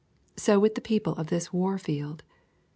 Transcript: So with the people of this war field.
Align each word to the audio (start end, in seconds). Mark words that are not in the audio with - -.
So 0.35 0.59
with 0.59 0.73
the 0.73 0.81
people 0.81 1.13
of 1.13 1.27
this 1.27 1.53
war 1.53 1.77
field. 1.77 2.23